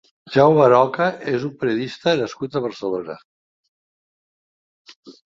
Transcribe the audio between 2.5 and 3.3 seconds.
a Barcelona.